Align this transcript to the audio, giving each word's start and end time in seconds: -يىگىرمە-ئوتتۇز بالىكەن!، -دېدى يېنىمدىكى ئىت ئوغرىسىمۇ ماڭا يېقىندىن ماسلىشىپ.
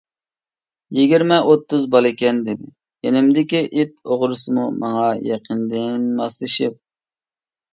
-يىگىرمە-ئوتتۇز 0.95 1.83
بالىكەن!، 1.95 2.39
-دېدى 2.47 2.69
يېنىمدىكى 3.09 3.61
ئىت 3.67 3.93
ئوغرىسىمۇ 4.09 4.65
ماڭا 4.87 5.07
يېقىندىن 5.29 6.09
ماسلىشىپ. 6.23 6.81